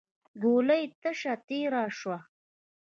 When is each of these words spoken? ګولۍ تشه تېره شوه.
ګولۍ 0.41 0.83
تشه 1.01 1.33
تېره 1.47 1.83
شوه. 1.97 2.17